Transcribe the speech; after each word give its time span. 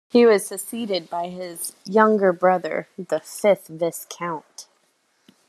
He 0.09 0.25
was 0.25 0.47
succeeded 0.47 1.11
by 1.11 1.27
his 1.27 1.73
younger 1.85 2.33
brother, 2.33 2.87
the 2.97 3.19
fifth 3.19 3.67
viscount. 3.67 4.65